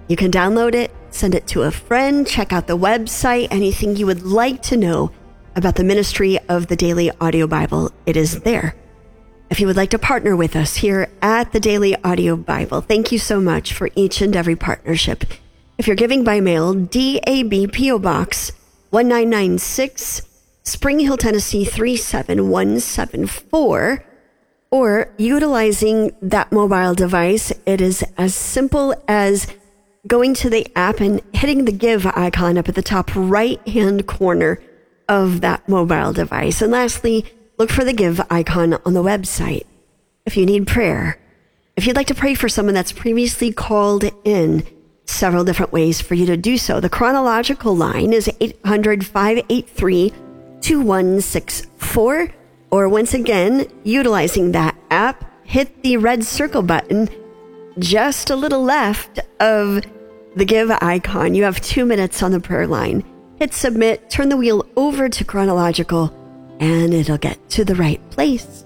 You 0.07 0.15
can 0.15 0.29
download 0.29 0.75
it, 0.75 0.91
send 1.09 1.33
it 1.33 1.47
to 1.47 1.63
a 1.63 1.71
friend, 1.71 2.27
check 2.27 2.51
out 2.51 2.67
the 2.67 2.77
website, 2.77 3.47
anything 3.49 3.95
you 3.95 4.05
would 4.05 4.23
like 4.23 4.61
to 4.63 4.77
know 4.77 5.11
about 5.55 5.75
the 5.75 5.83
ministry 5.83 6.37
of 6.49 6.67
the 6.67 6.75
Daily 6.75 7.09
Audio 7.19 7.47
Bible, 7.47 7.91
it 8.05 8.17
is 8.17 8.41
there. 8.41 8.75
If 9.49 9.59
you 9.59 9.65
would 9.65 9.77
like 9.77 9.89
to 9.89 9.99
partner 9.99 10.35
with 10.35 10.55
us 10.55 10.75
here 10.75 11.09
at 11.23 11.53
the 11.53 11.59
Daily 11.59 11.95
Audio 12.03 12.35
Bible, 12.35 12.81
thank 12.81 13.11
you 13.11 13.17
so 13.17 13.41
much 13.41 13.73
for 13.73 13.89
each 13.95 14.21
and 14.21 14.35
every 14.35 14.55
partnership. 14.55 15.23
If 15.79 15.87
you're 15.87 15.95
giving 15.95 16.23
by 16.23 16.39
mail, 16.39 16.75
DAB 16.75 17.73
PO 17.73 17.97
Box 17.97 18.51
1996, 18.91 20.21
Spring 20.63 20.99
Hill, 20.99 21.17
Tennessee 21.17 21.65
37174, 21.65 24.05
or 24.69 25.11
utilizing 25.17 26.15
that 26.21 26.51
mobile 26.51 26.93
device, 26.93 27.51
it 27.65 27.81
is 27.81 28.03
as 28.19 28.35
simple 28.35 28.93
as 29.07 29.47
going 30.05 30.35
to 30.35 30.51
the 30.51 30.67
app 30.75 30.99
and 30.99 31.23
hitting 31.33 31.65
the 31.65 31.71
give 31.71 32.05
icon 32.05 32.59
up 32.59 32.69
at 32.69 32.75
the 32.75 32.83
top 32.83 33.09
right 33.15 33.67
hand 33.67 34.05
corner 34.05 34.61
of 35.07 35.41
that 35.41 35.67
mobile 35.67 36.13
device. 36.13 36.61
And 36.61 36.71
lastly, 36.71 37.25
look 37.59 37.69
for 37.69 37.83
the 37.83 37.93
give 37.93 38.21
icon 38.31 38.73
on 38.85 38.93
the 38.93 39.03
website. 39.03 39.65
If 40.25 40.37
you 40.37 40.45
need 40.45 40.65
prayer, 40.65 41.19
if 41.75 41.85
you'd 41.85 41.95
like 41.95 42.07
to 42.07 42.15
pray 42.15 42.33
for 42.33 42.49
someone 42.49 42.73
that's 42.73 42.93
previously 42.93 43.51
called 43.51 44.05
in, 44.23 44.65
several 45.05 45.43
different 45.43 45.73
ways 45.73 45.99
for 45.99 46.13
you 46.13 46.25
to 46.25 46.37
do 46.37 46.57
so. 46.57 46.79
The 46.79 46.89
chronological 46.89 47.75
line 47.75 48.13
is 48.13 48.29
800 48.39 49.05
583 49.05 50.13
2164. 50.61 52.33
Or 52.71 52.87
once 52.87 53.13
again, 53.13 53.65
utilizing 53.83 54.51
that 54.51 54.75
app, 54.91 55.25
hit 55.43 55.81
the 55.81 55.97
red 55.97 56.23
circle 56.23 56.61
button 56.61 57.09
just 57.79 58.29
a 58.29 58.35
little 58.35 58.63
left 58.63 59.19
of 59.39 59.81
the 60.35 60.45
give 60.45 60.69
icon. 60.69 61.33
You 61.33 61.43
have 61.43 61.59
two 61.61 61.85
minutes 61.85 62.21
on 62.21 62.31
the 62.31 62.39
prayer 62.39 62.67
line. 62.67 63.03
Hit 63.37 63.53
submit, 63.53 64.09
turn 64.09 64.29
the 64.29 64.37
wheel 64.37 64.65
over 64.75 65.09
to 65.09 65.23
chronological, 65.23 66.13
and 66.59 66.93
it'll 66.93 67.17
get 67.17 67.49
to 67.51 67.65
the 67.65 67.75
right 67.75 68.01
place. 68.11 68.65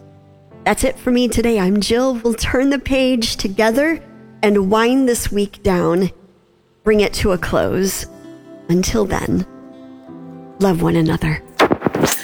That's 0.66 0.84
it 0.84 0.98
for 0.98 1.12
me 1.12 1.28
today. 1.28 1.60
I'm 1.60 1.82
Jill. 1.82 2.16
We'll 2.16 2.34
turn 2.34 2.70
the 2.70 2.80
page 2.80 3.36
together 3.38 4.02
and 4.42 4.70
wind 4.70 5.08
this 5.08 5.32
week 5.32 5.64
down, 5.64 6.10
bring 6.84 7.00
it 7.00 7.14
to 7.16 7.32
a 7.32 7.38
close. 7.38 8.06
Until 8.70 9.06
then, 9.06 9.46
love 10.60 10.82
one 10.82 10.96
another. 10.96 11.42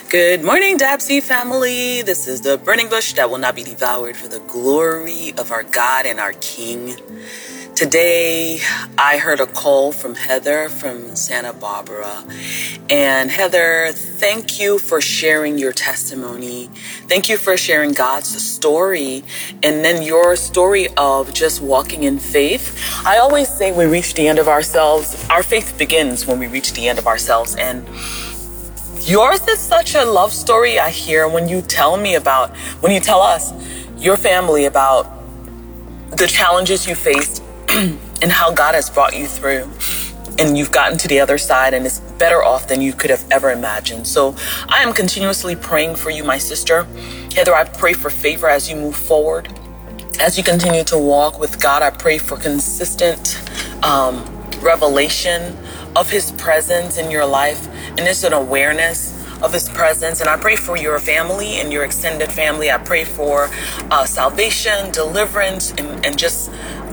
Good 0.09 0.43
morning, 0.43 0.77
Dabsy 0.77 1.21
family. 1.21 2.01
This 2.01 2.27
is 2.27 2.41
the 2.41 2.57
burning 2.57 2.89
bush 2.89 3.13
that 3.13 3.29
will 3.29 3.38
not 3.38 3.55
be 3.55 3.63
devoured 3.63 4.17
for 4.17 4.27
the 4.27 4.39
glory 4.39 5.33
of 5.38 5.51
our 5.51 5.63
God 5.63 6.05
and 6.05 6.19
our 6.19 6.33
King. 6.33 6.95
Today, 7.79 8.59
I 8.98 9.19
heard 9.19 9.39
a 9.39 9.45
call 9.45 9.93
from 9.93 10.13
Heather 10.13 10.67
from 10.67 11.15
Santa 11.15 11.53
Barbara. 11.53 12.25
And 12.89 13.31
Heather, 13.31 13.93
thank 13.93 14.59
you 14.59 14.79
for 14.79 15.00
sharing 15.00 15.57
your 15.57 15.71
testimony. 15.71 16.69
Thank 17.07 17.29
you 17.29 17.38
for 17.38 17.55
sharing 17.55 17.93
God's 17.93 18.27
story 18.43 19.24
and 19.63 19.86
then 19.86 20.03
your 20.03 20.36
story 20.36 20.89
of 20.98 21.33
just 21.33 21.62
walking 21.62 22.03
in 22.03 22.19
faith. 22.19 22.77
I 23.05 23.19
always 23.19 23.48
say 23.48 23.71
we 23.71 23.86
reach 23.86 24.13
the 24.13 24.27
end 24.27 24.39
of 24.39 24.50
ourselves, 24.50 25.25
our 25.29 25.41
faith 25.41 25.77
begins 25.77 26.27
when 26.27 26.38
we 26.38 26.48
reach 26.48 26.74
the 26.74 26.89
end 26.89 27.00
of 27.00 27.07
ourselves. 27.07 27.55
And 27.55 27.88
Yours 29.07 29.48
is 29.48 29.57
such 29.57 29.95
a 29.95 30.03
love 30.03 30.33
story 30.33 30.79
I 30.79 30.89
hear 30.89 31.29
when 31.29 31.48
you 31.48 31.62
tell 31.62 31.95
me 31.95 32.15
about, 32.15 32.57
when 32.81 32.91
you 32.91 33.00
tell 33.00 33.21
us, 33.21 33.53
your 33.95 34.17
family 34.17 34.65
about 34.65 35.07
the 36.12 36.27
challenges 36.27 36.86
you 36.86 36.93
faced 36.93 37.41
and 38.21 38.31
how 38.31 38.51
God 38.51 38.75
has 38.75 38.89
brought 38.89 39.15
you 39.15 39.27
through 39.27 39.69
and 40.39 40.57
you've 40.57 40.71
gotten 40.71 40.97
to 40.97 41.07
the 41.07 41.19
other 41.19 41.38
side 41.38 41.73
and 41.73 41.85
it's 41.85 41.99
better 42.17 42.43
off 42.43 42.67
than 42.67 42.81
you 42.81 42.93
could 42.93 43.09
have 43.09 43.23
ever 43.29 43.51
imagined. 43.51 44.07
So 44.07 44.35
I 44.69 44.81
am 44.81 44.93
continuously 44.93 45.55
praying 45.55 45.95
for 45.95 46.09
you, 46.09 46.23
my 46.23 46.38
sister. 46.38 46.83
Heather, 47.35 47.53
I 47.53 47.65
pray 47.65 47.93
for 47.93 48.09
favor 48.09 48.49
as 48.49 48.69
you 48.69 48.75
move 48.75 48.95
forward. 48.95 49.53
As 50.19 50.38
you 50.38 50.43
continue 50.43 50.83
to 50.85 50.97
walk 50.97 51.39
with 51.39 51.61
God, 51.61 51.83
I 51.83 51.91
pray 51.91 52.17
for 52.17 52.38
consistent 52.38 53.39
um, 53.83 54.23
revelation 54.61 55.55
of 55.95 56.09
His 56.09 56.31
presence 56.33 56.97
in 56.97 57.11
your 57.11 57.25
life 57.25 57.67
and 57.91 58.01
it's 58.01 58.23
an 58.23 58.33
awareness 58.33 59.15
of 59.41 59.53
His 59.53 59.69
presence. 59.69 60.21
And 60.21 60.29
I 60.29 60.38
pray 60.38 60.55
for 60.55 60.77
your 60.77 60.99
family 60.99 61.59
and 61.59 61.71
your 61.71 61.83
extended 61.83 62.31
family. 62.31 62.71
I 62.71 62.77
pray 62.77 63.03
for 63.03 63.49
uh, 63.91 64.05
salvation, 64.05 64.91
deliverance, 64.91 65.71
and, 65.71 66.05
and 66.05 66.17
just 66.17 66.49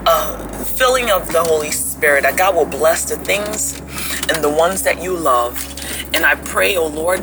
uh, 0.06 0.45
filling 0.76 1.10
of 1.10 1.32
the 1.32 1.42
Holy 1.42 1.70
Spirit. 1.70 2.22
That 2.22 2.36
God 2.36 2.54
will 2.54 2.66
bless 2.66 3.08
the 3.08 3.16
things 3.16 3.78
and 4.28 4.44
the 4.44 4.50
ones 4.50 4.82
that 4.82 5.02
you 5.02 5.16
love. 5.16 5.56
And 6.14 6.24
I 6.24 6.34
pray, 6.34 6.76
oh 6.76 6.86
Lord, 6.86 7.20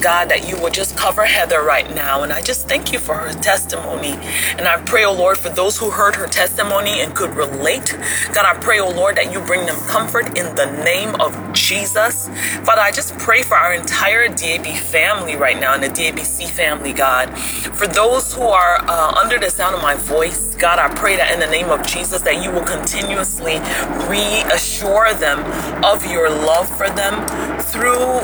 God, 0.00 0.30
that 0.30 0.48
you 0.48 0.56
will 0.56 0.70
just 0.70 0.96
cover 0.96 1.24
Heather 1.24 1.62
right 1.62 1.94
now. 1.94 2.22
And 2.22 2.32
I 2.32 2.40
just 2.40 2.68
thank 2.68 2.92
you 2.92 2.98
for 2.98 3.14
her 3.14 3.32
testimony. 3.32 4.12
And 4.58 4.66
I 4.66 4.80
pray, 4.82 5.04
oh 5.04 5.12
Lord, 5.12 5.38
for 5.38 5.48
those 5.50 5.78
who 5.78 5.90
heard 5.90 6.16
her 6.16 6.26
testimony 6.26 7.00
and 7.00 7.14
could 7.14 7.34
relate. 7.36 7.96
God, 8.34 8.46
I 8.46 8.58
pray, 8.60 8.80
oh 8.80 8.90
Lord, 8.90 9.16
that 9.16 9.32
you 9.32 9.40
bring 9.40 9.66
them 9.66 9.78
comfort 9.86 10.38
in 10.38 10.54
the 10.54 10.66
name 10.84 11.14
of 11.20 11.52
Jesus. 11.52 12.28
Father, 12.64 12.80
I 12.82 12.90
just 12.90 13.18
pray 13.18 13.42
for 13.42 13.56
our 13.56 13.74
entire 13.74 14.28
DAB 14.28 14.66
family 14.66 15.36
right 15.36 15.58
now 15.58 15.74
and 15.74 15.82
the 15.82 15.88
DABC 15.88 16.48
family, 16.48 16.92
God. 16.92 17.36
For 17.38 17.86
those 17.86 18.34
who 18.34 18.42
are 18.42 18.82
uh, 18.88 19.12
under 19.20 19.38
the 19.38 19.50
sound 19.50 19.74
of 19.74 19.82
my 19.82 19.94
voice, 19.94 20.54
God, 20.56 20.78
I 20.78 20.94
pray 20.94 21.16
that 21.16 21.32
in 21.32 21.40
the 21.40 21.46
name 21.46 21.70
of 21.70 21.86
Jesus 21.86 22.20
that 22.22 22.42
you 22.42 22.50
will 22.50 22.64
continuously 22.64 23.60
reassure 24.08 25.14
them 25.14 25.40
of 25.84 26.04
your 26.04 26.28
love 26.28 26.68
for 26.76 26.88
them 26.90 27.26
through 27.60 28.20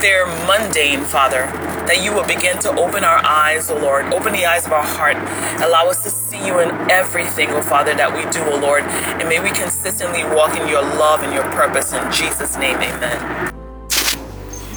their 0.00 0.26
mundane, 0.46 1.04
Father, 1.04 1.46
that 1.86 2.02
you 2.02 2.12
will 2.12 2.26
begin 2.26 2.58
to 2.60 2.70
open 2.70 3.04
our 3.04 3.20
eyes, 3.24 3.70
O 3.70 3.78
Lord, 3.78 4.06
open 4.12 4.32
the 4.32 4.46
eyes 4.46 4.66
of 4.66 4.72
our 4.72 4.84
heart, 4.84 5.16
allow 5.62 5.88
us 5.88 6.02
to 6.04 6.10
see 6.10 6.44
you 6.46 6.58
in 6.60 6.70
everything, 6.90 7.50
O 7.50 7.60
Father, 7.60 7.94
that 7.94 8.12
we 8.12 8.22
do, 8.30 8.42
O 8.50 8.58
Lord, 8.58 8.84
and 8.84 9.28
may 9.28 9.40
we 9.40 9.50
consistently 9.50 10.24
walk 10.24 10.58
in 10.58 10.68
your 10.68 10.82
love 10.82 11.22
and 11.22 11.34
your 11.34 11.44
purpose. 11.52 11.92
In 11.92 12.10
Jesus' 12.10 12.56
name, 12.56 12.76
amen. 12.76 13.52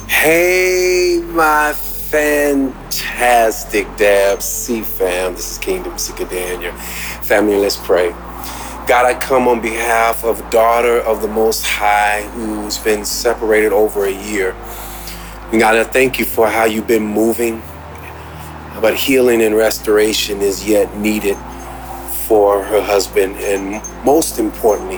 Hey, 0.10 1.22
my 1.28 1.74
fantastic 1.74 3.88
Dab 3.96 4.42
C 4.42 4.82
fam. 4.82 5.36
This 5.36 5.54
is 5.54 5.58
Kingdom 5.58 5.98
Seeker 5.98 6.26
Daniel. 6.26 6.74
Family, 7.24 7.56
let's 7.56 7.78
pray. 7.78 8.14
God, 8.86 9.06
I 9.06 9.18
come 9.18 9.48
on 9.48 9.62
behalf 9.62 10.26
of 10.26 10.50
daughter 10.50 10.98
of 10.98 11.22
the 11.22 11.28
Most 11.30 11.66
High 11.66 12.24
who's 12.34 12.78
been 12.78 13.06
separated 13.06 13.72
over 13.72 14.06
a 14.06 14.12
year. 14.12 14.54
God, 15.60 15.76
I 15.78 15.84
thank 15.84 16.18
you 16.20 16.26
for 16.26 16.48
how 16.50 16.66
you've 16.66 16.88
been 16.88 17.06
moving, 17.06 17.62
but 18.82 18.96
healing 18.96 19.44
and 19.44 19.56
restoration 19.56 20.42
is 20.42 20.68
yet 20.68 20.98
needed 20.98 21.38
for 22.28 22.64
her 22.64 22.82
husband. 22.82 23.36
And 23.38 23.84
most 24.06 24.40
importantly, 24.40 24.98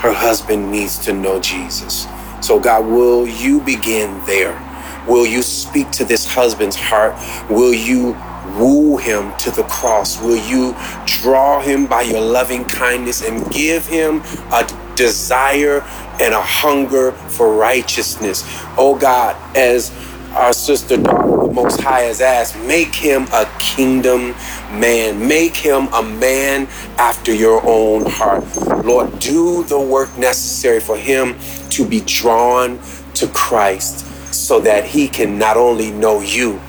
her 0.00 0.12
husband 0.12 0.72
needs 0.72 0.98
to 1.00 1.12
know 1.12 1.40
Jesus. 1.40 2.08
So, 2.40 2.60
God, 2.60 2.86
will 2.86 3.28
you 3.28 3.60
begin 3.60 4.24
there? 4.26 4.58
Will 5.06 5.26
you 5.26 5.42
speak 5.42 5.92
to 5.92 6.04
this 6.04 6.26
husband's 6.26 6.76
heart? 6.76 7.14
Will 7.50 7.74
you 7.74 8.16
woo 8.58 8.96
him 8.96 9.36
to 9.38 9.52
the 9.52 9.64
cross? 9.64 10.20
Will 10.20 10.38
you 10.48 10.74
draw 11.06 11.60
him 11.60 11.86
by 11.86 12.02
your 12.02 12.20
loving 12.22 12.64
kindness 12.64 13.22
and 13.22 13.48
give 13.52 13.86
him 13.86 14.22
a 14.52 14.68
desire 14.96 15.80
and 16.20 16.34
a 16.34 16.42
hunger 16.42 17.12
for 17.12 17.54
righteousness. 17.54 18.44
Oh 18.76 18.96
God, 18.98 19.36
as 19.56 19.90
our 20.34 20.52
sister 20.52 20.96
daughter, 20.96 21.46
the 21.46 21.52
Most 21.52 21.80
High 21.80 22.02
has 22.02 22.20
asked, 22.20 22.56
make 22.60 22.94
him 22.94 23.26
a 23.32 23.50
kingdom 23.58 24.34
man. 24.72 25.26
Make 25.26 25.54
him 25.56 25.88
a 25.92 26.02
man 26.02 26.68
after 26.98 27.34
your 27.34 27.60
own 27.66 28.04
heart. 28.06 28.44
Lord, 28.84 29.18
do 29.18 29.62
the 29.64 29.80
work 29.80 30.16
necessary 30.18 30.80
for 30.80 30.96
him 30.96 31.36
to 31.70 31.86
be 31.86 32.00
drawn 32.00 32.78
to 33.14 33.28
Christ 33.28 34.06
so 34.32 34.60
that 34.60 34.84
he 34.84 35.08
can 35.08 35.38
not 35.38 35.56
only 35.56 35.90
know 35.90 36.20
you, 36.20 36.60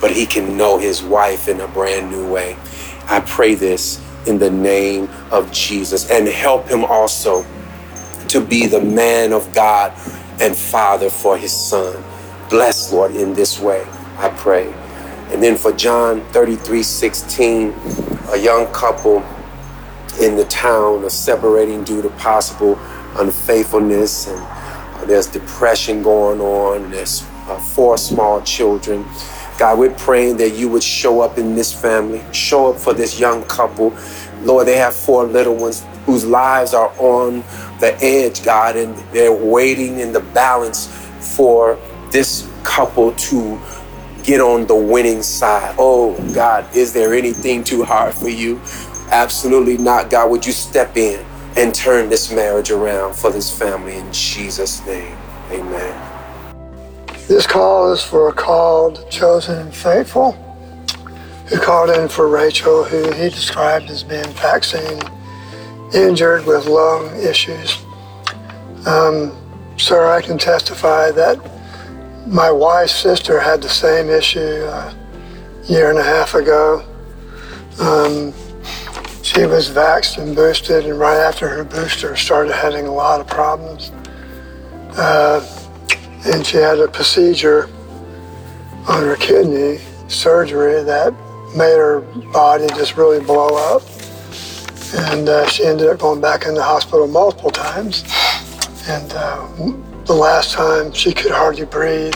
but 0.00 0.10
he 0.10 0.26
can 0.26 0.56
know 0.56 0.78
his 0.78 1.02
wife 1.02 1.48
in 1.48 1.60
a 1.60 1.68
brand 1.68 2.10
new 2.10 2.30
way. 2.30 2.56
I 3.06 3.20
pray 3.20 3.54
this 3.54 4.02
in 4.26 4.38
the 4.38 4.50
name 4.50 5.08
of 5.30 5.52
Jesus 5.52 6.10
and 6.10 6.26
help 6.26 6.66
him 6.68 6.84
also 6.84 7.44
to 8.34 8.40
be 8.40 8.66
the 8.66 8.80
man 8.80 9.32
of 9.32 9.54
God 9.54 9.92
and 10.40 10.56
father 10.56 11.08
for 11.08 11.38
his 11.38 11.52
son. 11.52 12.02
Bless, 12.50 12.92
Lord, 12.92 13.14
in 13.14 13.32
this 13.32 13.60
way, 13.60 13.86
I 14.18 14.28
pray. 14.36 14.72
And 15.30 15.40
then 15.40 15.56
for 15.56 15.70
John 15.70 16.20
33 16.32 16.82
16, 16.82 17.72
a 18.30 18.36
young 18.36 18.66
couple 18.72 19.18
in 20.20 20.34
the 20.34 20.46
town 20.46 21.04
are 21.04 21.10
separating 21.10 21.84
due 21.84 22.02
to 22.02 22.10
possible 22.10 22.76
unfaithfulness, 23.16 24.26
and 24.26 25.08
there's 25.08 25.28
depression 25.28 26.02
going 26.02 26.40
on, 26.40 26.90
there's 26.90 27.22
uh, 27.46 27.56
four 27.60 27.96
small 27.96 28.42
children. 28.42 29.04
God, 29.58 29.78
we're 29.78 29.94
praying 29.94 30.38
that 30.38 30.56
you 30.56 30.68
would 30.70 30.82
show 30.82 31.20
up 31.20 31.38
in 31.38 31.54
this 31.54 31.72
family, 31.72 32.20
show 32.32 32.72
up 32.72 32.80
for 32.80 32.92
this 32.92 33.20
young 33.20 33.44
couple. 33.44 33.96
Lord, 34.42 34.66
they 34.66 34.76
have 34.76 34.92
four 34.92 35.22
little 35.24 35.54
ones 35.54 35.84
whose 36.04 36.24
lives 36.26 36.74
are 36.74 36.92
on 36.98 37.44
the 37.84 38.02
edge, 38.02 38.42
God, 38.42 38.76
and 38.76 38.96
they're 39.12 39.30
waiting 39.30 39.98
in 39.98 40.12
the 40.12 40.20
balance 40.20 40.86
for 41.36 41.78
this 42.10 42.48
couple 42.62 43.12
to 43.12 43.60
get 44.22 44.40
on 44.40 44.66
the 44.66 44.74
winning 44.74 45.22
side. 45.22 45.74
Oh, 45.78 46.14
God, 46.32 46.74
is 46.74 46.94
there 46.94 47.12
anything 47.12 47.62
too 47.62 47.84
hard 47.84 48.14
for 48.14 48.30
you? 48.30 48.58
Absolutely 49.10 49.76
not, 49.76 50.08
God. 50.08 50.30
Would 50.30 50.46
you 50.46 50.52
step 50.52 50.96
in 50.96 51.22
and 51.58 51.74
turn 51.74 52.08
this 52.08 52.32
marriage 52.32 52.70
around 52.70 53.14
for 53.14 53.30
this 53.30 53.50
family 53.56 53.96
in 53.96 54.10
Jesus' 54.14 54.84
name? 54.86 55.16
Amen. 55.50 56.56
This 57.28 57.46
call 57.46 57.92
is 57.92 58.02
for 58.02 58.28
a 58.28 58.32
called, 58.32 59.10
chosen, 59.10 59.58
and 59.58 59.74
faithful 59.74 60.32
who 61.48 61.60
called 61.60 61.90
in 61.90 62.08
for 62.08 62.28
Rachel, 62.28 62.82
who 62.82 63.12
he 63.12 63.28
described 63.28 63.90
as 63.90 64.02
being 64.02 64.24
vaccine 64.32 65.02
injured 65.94 66.44
with 66.44 66.66
lung 66.66 67.06
issues. 67.22 67.84
Um, 68.86 69.32
sir, 69.76 70.10
I 70.10 70.20
can 70.20 70.36
testify 70.36 71.10
that 71.12 71.38
my 72.26 72.50
wife's 72.50 72.94
sister 72.94 73.38
had 73.38 73.62
the 73.62 73.68
same 73.68 74.08
issue 74.08 74.40
a 74.40 74.94
year 75.66 75.90
and 75.90 75.98
a 75.98 76.02
half 76.02 76.34
ago. 76.34 76.84
Um, 77.78 78.32
she 79.22 79.46
was 79.46 79.68
vaxxed 79.70 80.18
and 80.18 80.34
boosted, 80.34 80.84
and 80.86 80.98
right 80.98 81.18
after 81.18 81.48
her 81.48 81.64
booster, 81.64 82.16
started 82.16 82.54
having 82.54 82.86
a 82.86 82.92
lot 82.92 83.20
of 83.20 83.26
problems. 83.26 83.90
Uh, 84.96 85.44
and 86.26 86.46
she 86.46 86.56
had 86.56 86.78
a 86.78 86.88
procedure 86.88 87.68
on 88.88 89.02
her 89.02 89.16
kidney, 89.16 89.80
surgery 90.08 90.82
that 90.82 91.12
made 91.56 91.76
her 91.76 92.00
body 92.32 92.66
just 92.68 92.96
really 92.96 93.20
blow 93.24 93.56
up 93.74 93.82
and 94.92 95.28
uh, 95.28 95.46
she 95.46 95.64
ended 95.64 95.88
up 95.88 95.98
going 95.98 96.20
back 96.20 96.46
in 96.46 96.54
the 96.54 96.62
hospital 96.62 97.06
multiple 97.06 97.50
times. 97.50 98.02
And 98.86 99.12
uh, 99.14 99.46
the 100.04 100.12
last 100.12 100.52
time 100.52 100.92
she 100.92 101.12
could 101.12 101.30
hardly 101.30 101.64
breathe, 101.64 102.14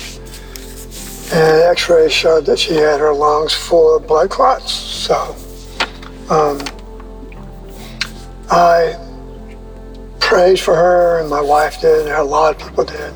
and 1.33 1.63
X-rays 1.63 2.13
showed 2.13 2.47
that 2.47 2.59
she 2.59 2.75
had 2.75 3.01
her 3.01 3.15
lungs 3.15 3.55
full 3.55 3.97
of 3.97 4.07
blood 4.07 4.31
clots. 4.31 4.73
So 4.73 5.37
um, 6.31 6.61
I 8.51 8.97
prayed 10.21 10.61
for 10.61 10.75
her, 10.75 11.21
and 11.21 11.31
my 11.31 11.41
wife 11.41 11.81
did, 11.81 12.07
and 12.07 12.17
a 12.17 12.23
lot 12.23 12.55
of 12.55 12.69
people 12.69 12.85
did. 12.85 13.15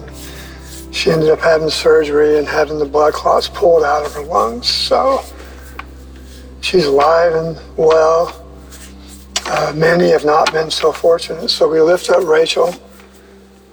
She 0.93 1.11
ended 1.11 1.31
up 1.31 1.41
having 1.41 1.71
surgery 1.71 2.38
and 2.38 2.47
having 2.47 2.79
the 2.79 2.87
blood 2.87 3.15
clots 3.15 3.49
pulled 3.49 3.83
out 3.83 4.05
of 4.05 4.15
her 4.15 4.23
lungs. 4.23 4.67
So 4.67 5.23
she's 6.61 6.87
alive 6.87 7.35
and 7.35 7.59
well 7.77 8.41
uh, 9.53 9.71
many 9.77 10.09
have 10.09 10.25
not 10.25 10.51
been 10.51 10.71
so 10.71 10.91
fortunate. 10.93 11.51
So 11.51 11.69
we 11.69 11.79
lift 11.79 12.09
up 12.09 12.25
Rachel 12.25 12.75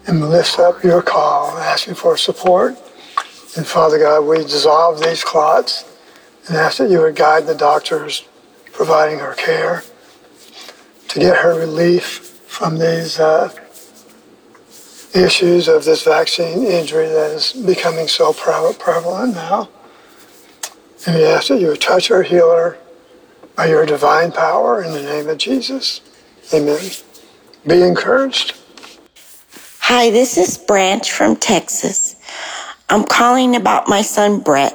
and 0.07 0.29
lift 0.29 0.59
up 0.59 0.83
your 0.83 1.01
call, 1.01 1.57
asking 1.57 1.95
for 1.95 2.17
support. 2.17 2.77
And 3.55 3.65
Father 3.65 3.97
God, 3.97 4.25
we 4.25 4.39
dissolve 4.39 5.01
these 5.01 5.23
clots 5.23 5.85
and 6.47 6.57
ask 6.57 6.79
that 6.79 6.89
you 6.89 6.99
would 6.99 7.15
guide 7.15 7.47
the 7.47 7.55
doctors 7.55 8.27
providing 8.73 9.19
her 9.19 9.33
care 9.35 9.83
to 11.07 11.19
get 11.19 11.37
her 11.37 11.57
relief 11.57 12.41
from 12.45 12.77
these 12.77 13.17
uh, 13.17 13.49
issues 15.15 15.69
of 15.69 15.85
this 15.85 16.03
vaccine 16.03 16.65
injury 16.65 17.07
that 17.07 17.31
is 17.31 17.53
becoming 17.53 18.09
so 18.09 18.33
prevalent 18.33 19.33
now. 19.33 19.69
And 21.07 21.15
we 21.15 21.23
ask 21.23 21.47
that 21.47 21.61
you 21.61 21.67
would 21.67 21.81
touch 21.81 22.09
her, 22.09 22.21
heal 22.21 22.51
her, 22.51 22.77
by 23.59 23.65
your 23.65 23.85
divine 23.85 24.31
power 24.31 24.81
in 24.81 24.93
the 24.93 25.03
name 25.03 25.27
of 25.27 25.37
Jesus. 25.37 25.99
Amen. 26.53 26.79
Be 27.67 27.81
encouraged. 27.81 28.55
Hi, 29.81 30.09
this 30.11 30.37
is 30.37 30.57
Branch 30.57 31.11
from 31.11 31.35
Texas. 31.35 32.15
I'm 32.87 33.03
calling 33.03 33.57
about 33.57 33.89
my 33.89 34.01
son 34.01 34.39
Brett. 34.39 34.73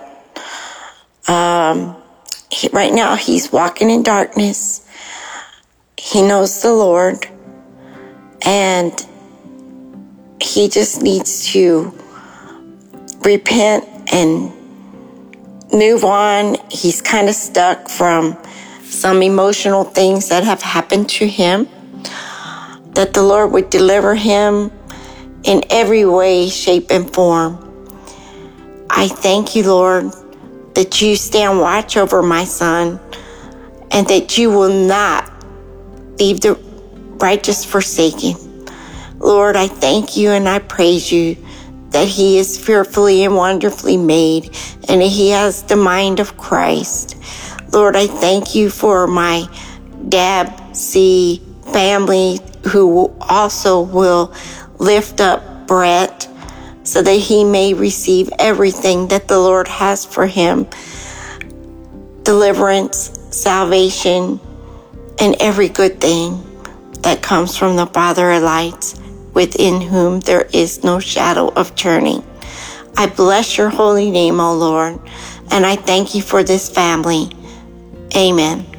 Um, 1.29 1.97
he, 2.51 2.69
right 2.75 2.93
now, 2.93 3.17
he's 3.17 3.51
walking 3.51 3.89
in 3.89 4.03
darkness. 4.03 4.87
He 5.97 6.21
knows 6.21 6.61
the 6.61 6.75
Lord, 6.75 7.27
and 8.45 8.93
he 10.43 10.69
just 10.69 11.01
needs 11.01 11.47
to 11.55 11.91
repent 13.23 13.89
and 14.13 14.53
move 15.73 16.05
on. 16.05 16.59
He's 16.71 17.01
kind 17.01 17.31
of 17.31 17.35
stuck 17.35 17.89
from 17.89 18.37
some 18.95 19.23
emotional 19.23 19.85
things 19.85 20.29
that 20.29 20.45
have 20.45 20.63
happened 20.63 21.09
to 21.11 21.27
him. 21.27 21.69
That 22.95 23.13
the 23.13 23.23
Lord 23.23 23.53
would 23.53 23.71
deliver 23.71 24.15
him 24.15 24.71
in 25.43 25.63
every 25.71 26.05
way, 26.05 26.49
shape, 26.49 26.91
and 26.91 27.13
form. 27.13 27.61
I 28.89 29.09
thank 29.09 29.57
you, 29.57 29.65
Lord, 29.65 30.13
that 30.75 31.03
you 31.03 31.17
stand 31.17 31.61
watch 31.61 31.97
over 31.97 32.23
my 32.23 32.45
son 32.45 33.01
and 33.91 34.07
that 34.09 34.39
you 34.39 34.51
will 34.51 34.87
not 34.87 35.31
leave 36.19 36.41
the 36.41 36.55
righteous 37.19 37.65
forsaken. 37.65 38.35
Lord, 39.19 39.57
I 39.57 39.67
thank 39.67 40.17
you 40.17 40.31
and 40.31 40.49
I 40.49 40.59
praise 40.59 41.11
you 41.11 41.37
that 41.91 42.09
he 42.09 42.39
is 42.39 42.59
fearfully 42.59 43.25
and 43.25 43.37
wonderfully 43.37 43.97
made 43.97 44.55
and 44.89 45.01
he 45.01 45.31
has 45.31 45.63
the 45.63 45.77
mind 45.77 46.21
of 46.21 46.37
Christ. 46.37 47.17
Lord, 47.75 47.97
I 47.97 48.07
thank 48.07 48.55
you 48.55 48.71
for 48.71 49.09
my 49.09 49.49
Dab 50.09 50.77
C 50.77 51.43
family 51.73 52.39
who 52.69 53.13
also 53.21 53.81
will 53.81 54.33
lift 54.79 55.21
up 55.21 55.67
Brett 55.67 56.29
so 56.85 57.03
that 57.03 57.15
he 57.15 57.43
may 57.43 57.75
receive 57.75 58.31
everything 58.39 59.09
that 59.09 59.27
the 59.27 59.41
Lord 59.41 59.67
has 59.67 60.05
for 60.05 60.29
him 60.29 60.69
deliverance, 62.23 63.19
salvation, 63.33 64.39
and 65.19 65.35
every 65.41 65.69
good 65.69 66.01
thing 66.01 66.43
that 67.03 67.23
comes 67.23 67.57
from 67.57 67.75
the 67.75 67.87
Father 67.87 68.31
of 68.31 68.43
lights, 68.45 68.99
within 69.35 69.81
whom 69.81 70.21
there 70.21 70.49
is 70.53 70.85
no 70.85 71.01
shadow 71.01 71.49
of 71.49 71.75
turning. 71.75 72.25
I 72.97 73.09
bless 73.09 73.59
your 73.59 73.69
holy 73.69 74.13
name, 74.13 74.39
O 74.39 74.55
Lord, 74.55 75.01
and 75.51 75.67
I 75.67 75.75
thank 75.75 76.15
you 76.15 76.23
for 76.23 76.45
this 76.45 76.71
family. 76.71 77.31
Amen. 78.17 78.74